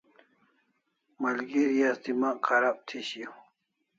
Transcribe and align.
Malgeri 1.21 1.79
as 1.89 1.97
demagh 2.05 2.39
kharab 2.45 2.77
thi 2.87 2.99
shiau 3.09 3.35